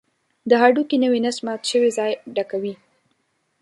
د 0.49 0.51
هډوکي 0.61 0.97
نوی 1.03 1.19
نسج 1.25 1.39
مات 1.45 1.61
شوی 1.71 1.89
ځای 1.97 2.11
ډکوي. 2.35 2.73